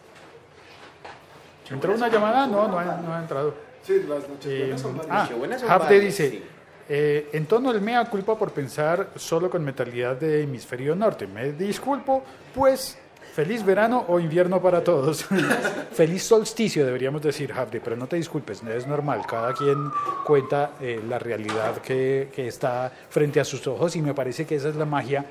¿Entró 1.70 1.94
una 1.94 2.08
llamada? 2.08 2.46
No, 2.46 2.68
no 2.68 2.78
ha, 2.78 2.84
no 2.84 3.14
ha 3.14 3.20
entrado. 3.20 3.54
Sí, 3.82 4.04
las 4.08 4.26
noches 4.28 4.46
Eh, 4.46 4.58
buenas 4.60 4.80
son 4.80 5.00
ah, 5.10 5.22
Nochebuenas 5.22 5.60
son 5.60 5.70
Hafde 5.70 5.84
varias, 5.84 6.04
dice, 6.04 6.30
sí. 6.30 6.42
Eh, 6.88 7.28
en 7.32 7.46
tono 7.46 7.70
el 7.70 7.80
mea 7.80 8.04
culpa 8.04 8.38
por 8.38 8.52
pensar 8.52 9.10
solo 9.16 9.50
con 9.50 9.64
mentalidad 9.64 10.16
de 10.16 10.42
hemisferio 10.42 10.94
norte. 10.94 11.26
Me 11.26 11.52
disculpo, 11.52 12.22
pues 12.54 12.98
feliz 13.34 13.64
verano 13.64 14.04
o 14.08 14.18
invierno 14.18 14.62
para 14.62 14.82
todos. 14.82 15.24
feliz 15.92 16.22
solsticio 16.22 16.86
deberíamos 16.86 17.22
decir, 17.22 17.52
Hafde, 17.52 17.80
pero 17.80 17.96
no 17.96 18.06
te 18.06 18.16
disculpes, 18.16 18.62
es 18.62 18.86
normal. 18.86 19.22
Cada 19.28 19.52
quien 19.52 19.90
cuenta 20.24 20.72
eh, 20.80 21.02
la 21.08 21.18
realidad 21.18 21.78
que, 21.78 22.28
que 22.34 22.48
está 22.48 22.90
frente 23.10 23.40
a 23.40 23.44
sus 23.44 23.66
ojos 23.66 23.94
y 23.96 24.02
me 24.02 24.14
parece 24.14 24.46
que 24.46 24.54
esa 24.54 24.68
es 24.68 24.76
la 24.76 24.86
magia 24.86 25.26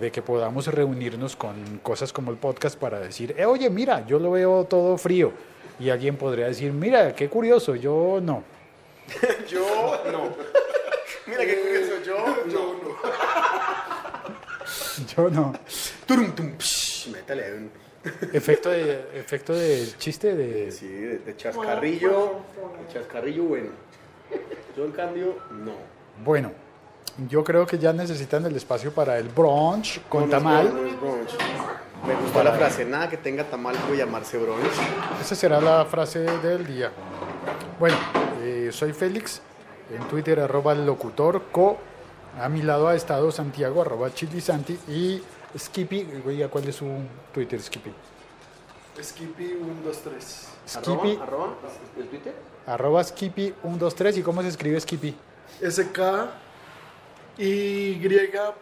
de 0.00 0.10
que 0.10 0.22
podamos 0.22 0.66
reunirnos 0.66 1.36
con 1.36 1.78
cosas 1.82 2.12
como 2.12 2.30
el 2.30 2.36
podcast 2.36 2.78
para 2.78 2.98
decir, 2.98 3.34
eh, 3.36 3.44
oye, 3.44 3.68
mira, 3.70 4.06
yo 4.06 4.18
lo 4.18 4.30
veo 4.32 4.64
todo 4.64 4.96
frío. 4.96 5.32
Y 5.78 5.90
alguien 5.90 6.16
podría 6.16 6.46
decir, 6.46 6.72
mira, 6.72 7.14
qué 7.14 7.28
curioso, 7.28 7.74
yo 7.74 8.18
no. 8.22 8.42
Yo 9.48 10.02
no. 10.10 10.65
Mira 11.26 11.44
qué 11.44 11.60
curioso, 11.60 11.92
yo 12.04 12.16
no. 12.52 12.76
Yo 15.16 15.30
no. 15.30 15.52
Turum, 16.06 16.32
tum, 16.34 16.52
psh, 16.58 17.08
métale 17.12 17.54
un... 17.54 17.70
Efecto 18.32 18.70
de 18.70 19.08
efecto 19.14 19.52
del 19.52 19.96
chiste 19.98 20.34
de 20.34 20.70
Sí, 20.70 20.86
de, 20.88 21.18
de 21.18 21.36
chascarrillo. 21.36 22.40
de 22.86 22.92
chascarrillo 22.92 23.44
bueno. 23.44 23.70
Yo 24.76 24.84
en 24.84 24.92
cambio, 24.92 25.36
no. 25.50 25.72
bueno. 26.24 26.52
Yo 27.28 27.42
creo 27.44 27.66
que 27.66 27.78
ya 27.78 27.92
necesitan 27.92 28.44
el 28.46 28.54
espacio 28.56 28.92
para 28.92 29.18
el 29.18 29.28
brunch 29.28 30.00
con 30.08 30.22
No, 30.22 30.26
no 30.26 30.36
es 30.36 30.42
tamal. 30.42 30.74
no 30.74 30.86
es 30.86 31.00
brunch. 31.00 31.30
Me 32.06 32.14
gustó 32.14 32.44
la 32.44 32.52
frase, 32.52 32.84
nada 32.84 33.08
que 33.08 33.16
tenga 33.16 33.42
tamal 33.44 33.74
puede 33.86 33.98
llamarse 33.98 34.36
brunch. 34.38 34.66
Esa 35.20 35.34
será 35.34 35.60
la 35.60 35.84
frase 35.86 36.20
del 36.20 36.66
día. 36.66 36.90
Bueno, 37.80 37.96
eh, 38.42 38.68
soy 38.72 38.92
Félix, 38.92 39.40
en 39.90 40.02
Twitter 40.08 40.40
arroba 40.40 40.74
locutor 40.74 41.42
co, 41.52 41.78
a 42.40 42.48
mi 42.48 42.62
lado 42.62 42.88
ha 42.88 42.94
estado 42.94 43.30
Santiago 43.32 43.82
arroba 43.82 44.12
chilisanti 44.12 44.78
y 44.88 45.22
Skippy, 45.56 46.06
oiga, 46.26 46.48
¿cuál 46.48 46.68
es 46.68 46.76
su 46.76 46.86
Twitter 47.32 47.60
Skippy? 47.62 47.90
Skippy 49.02 49.58
1, 49.60 49.74
2, 49.84 49.98
3. 49.98 50.48
Skippy, 50.68 50.90
Arroba, 51.20 51.22
arroba, 51.22 51.56
¿el 51.98 52.08
Twitter? 52.08 52.34
arroba 52.66 53.04
Skippy 53.04 53.54
123 53.62 54.18
y 54.18 54.22
cómo 54.22 54.42
se 54.42 54.48
escribe 54.48 54.80
Skippy. 54.80 55.14
SK, 55.62 55.98
Y, 57.38 57.94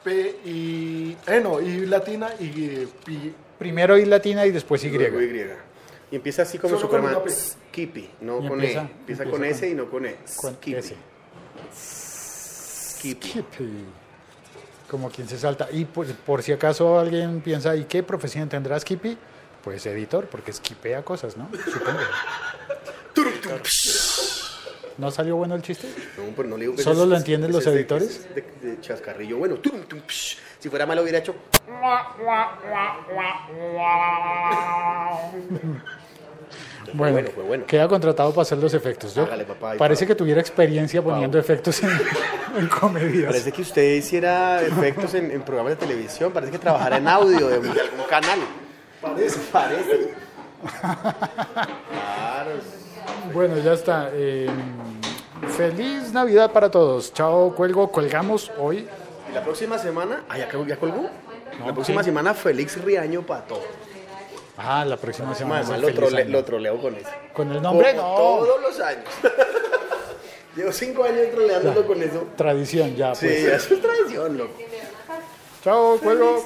P, 0.02 0.36
y. 0.44 1.16
Eh, 1.26 1.40
no, 1.42 1.60
y 1.60 1.86
latina 1.86 2.30
y. 2.40 2.86
pi- 3.04 3.34
Primero 3.58 3.96
I 3.96 4.04
latina 4.04 4.44
y 4.46 4.50
después 4.50 4.82
Y. 4.84 4.88
Y. 4.88 5.46
Y 6.10 6.16
empieza 6.16 6.42
así 6.42 6.58
como 6.58 6.76
Solo 6.76 6.88
con 6.90 7.00
Superman. 7.00 7.22
P. 7.24 7.30
Skippy, 7.30 8.10
no 8.20 8.38
Y 8.44 8.48
con 8.48 8.60
empieza- 8.60 8.80
E. 8.80 8.82
Empieza, 8.82 8.98
empieza 8.98 9.24
con 9.24 9.32
con- 9.32 9.44
S 9.44 9.68
y 9.68 9.74
no 9.74 9.88
con 9.90 10.06
E. 10.06 10.16
Con 10.36 10.54
Skippy. 10.54 10.78
S. 10.78 10.94
Skippy. 11.74 13.28
Skippy. 13.28 13.84
Como 14.90 15.10
quien 15.10 15.28
se 15.28 15.38
salta. 15.38 15.68
Y 15.72 15.84
por, 15.84 16.06
por 16.14 16.42
si 16.42 16.52
acaso 16.52 16.98
alguien 16.98 17.40
piensa, 17.40 17.74
¿y 17.76 17.84
qué 17.84 18.02
profesión 18.02 18.48
tendrá 18.48 18.78
Skippy? 18.78 19.16
Pues 19.62 19.84
editor, 19.86 20.26
porque 20.26 20.52
skipea 20.52 21.02
cosas, 21.02 21.36
¿no? 21.36 21.48
Supongo. 21.72 21.98
¿No 24.98 25.10
salió 25.10 25.36
bueno 25.36 25.54
el 25.56 25.62
chiste? 25.62 25.88
No, 26.18 26.24
pero 26.36 26.48
no 26.48 26.56
le 26.56 26.64
digo 26.64 26.76
que 26.76 26.82
¿Solo 26.82 27.02
es- 27.04 27.08
lo 27.08 27.16
entienden 27.16 27.50
los 27.50 27.64
de- 27.64 27.72
editores? 27.72 28.28
De, 28.34 28.42
de 28.62 28.80
chascarrillo. 28.80 29.38
Bueno, 29.38 29.56
tum, 29.56 29.82
tum, 29.88 30.00
psh. 30.06 30.36
si 30.60 30.68
fuera 30.68 30.86
malo 30.86 31.02
hubiera 31.02 31.18
hecho. 31.18 31.34
Bueno, 36.92 37.12
bueno, 37.14 37.28
fue 37.34 37.42
bueno. 37.44 37.64
queda 37.66 37.88
contratado 37.88 38.30
para 38.30 38.42
hacer 38.42 38.58
los 38.58 38.74
efectos. 38.74 39.14
Yo- 39.14 39.22
Hágale, 39.24 39.44
papá, 39.44 39.74
y 39.74 39.78
parece 39.78 40.04
pa- 40.04 40.08
que 40.08 40.14
tuviera 40.14 40.40
experiencia 40.40 41.02
poniendo 41.02 41.38
efectos 41.38 41.82
en, 41.82 41.90
en 42.58 42.66
comedias. 42.68 43.26
Parece 43.26 43.52
que 43.52 43.62
usted 43.62 43.94
hiciera 43.94 44.62
efectos 44.62 45.14
en, 45.14 45.30
en 45.30 45.42
programas 45.42 45.72
de 45.72 45.76
televisión. 45.86 46.32
Parece 46.32 46.52
que 46.52 46.58
trabajara 46.58 46.98
en 46.98 47.08
audio 47.08 47.48
de, 47.48 47.60
de 47.60 47.80
algún 47.80 48.04
canal. 48.08 48.38
Parece. 49.00 49.38
Parece. 49.52 50.14
Claro. 50.80 52.50
Bueno, 53.34 53.58
ya 53.58 53.72
está. 53.72 54.10
Eh, 54.12 54.48
feliz 55.56 56.12
Navidad 56.12 56.52
para 56.52 56.70
todos. 56.70 57.12
Chao, 57.12 57.54
cuelgo, 57.54 57.90
colgamos 57.90 58.50
hoy. 58.58 58.86
Y 59.30 59.34
la 59.34 59.42
próxima 59.42 59.76
semana. 59.78 60.22
Ah, 60.28 60.38
ya, 60.38 60.48
ya 60.66 60.76
colgó. 60.76 61.08
No, 61.58 61.66
la 61.66 61.72
próxima 61.74 62.02
sí. 62.02 62.06
semana, 62.06 62.32
Félix 62.34 62.82
Riaño 62.82 63.22
para 63.22 63.42
todo. 63.42 63.62
Ah, 64.56 64.84
la 64.84 64.96
próxima 64.96 65.34
semana. 65.34 65.62
es 65.62 65.68
Además, 65.70 66.12
el 66.12 66.16
año. 66.16 66.30
lo 66.30 66.44
troleo 66.44 66.80
con 66.80 66.94
eso. 66.94 67.08
Con 67.32 67.50
el 67.52 67.60
nombre, 67.62 67.94
Como 67.96 68.08
no. 68.08 68.16
Todos 68.16 68.60
los 68.62 68.80
años. 68.80 69.04
Llevo 70.56 70.70
cinco 70.72 71.02
años 71.04 71.26
troleándolo 71.32 71.84
con 71.86 72.00
eso. 72.02 72.28
Tradición, 72.36 72.94
ya. 72.94 73.14
Sí, 73.14 73.26
Pues. 73.26 73.44
eso 73.64 73.74
es 73.74 73.82
tradición, 73.82 74.38
loco. 74.38 74.52
Chao, 75.64 75.98
Riaño. 75.98 76.36